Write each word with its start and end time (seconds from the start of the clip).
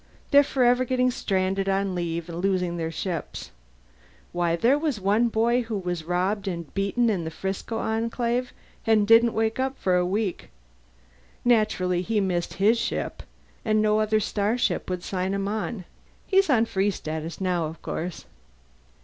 They're 0.31 0.41
forever 0.41 0.83
getting 0.83 1.11
stranded 1.11 1.69
on 1.69 1.93
leave 1.93 2.27
and 2.27 2.39
losing 2.43 2.75
their 2.77 2.89
ships. 2.89 3.51
Why, 4.31 4.55
there 4.55 4.79
was 4.79 4.99
one 4.99 5.27
boy 5.27 5.61
who 5.61 5.77
was 5.77 6.05
robbed 6.05 6.47
and 6.47 6.73
beaten 6.73 7.07
in 7.07 7.23
the 7.23 7.29
Frisco 7.29 7.77
Enclave 7.77 8.51
and 8.87 9.05
didn't 9.07 9.33
wake 9.35 9.59
up 9.59 9.77
for 9.77 9.95
a 9.97 10.03
week. 10.03 10.49
Naturally 11.45 12.01
he 12.01 12.19
missed 12.19 12.55
his 12.55 12.79
ship, 12.79 13.21
and 13.63 13.79
no 13.79 13.99
other 13.99 14.19
starship 14.19 14.89
would 14.89 15.03
sign 15.03 15.35
him 15.35 15.47
on. 15.47 15.85
He's 16.25 16.49
on 16.49 16.65
Free 16.65 16.89
Status 16.89 17.39
now, 17.39 17.67
of 17.67 17.79
course. 17.83 18.25